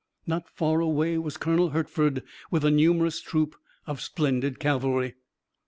[0.25, 3.55] Not far away was Colonel Hertford, with a numerous troop
[3.85, 5.13] of splendid cavalry.